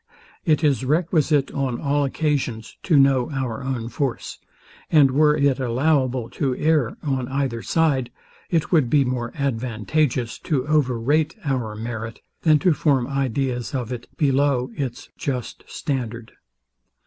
[0.45, 4.39] It is requisite on all occasions to know our own force;
[4.91, 8.09] and were it allowable to err on either side,
[8.49, 13.93] it would be more advantageous to over rate our merit, than to form ideas of
[13.93, 16.31] it, below its just standard.